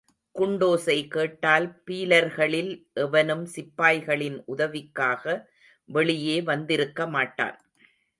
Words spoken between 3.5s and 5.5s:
சிப்பாய்களின் உதவிக்காக